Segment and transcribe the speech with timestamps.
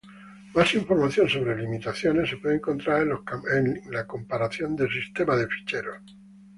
[0.55, 3.03] Más información sobre limitaciones se puede encontrar
[3.45, 6.01] en la comparación del sistema de ficheros.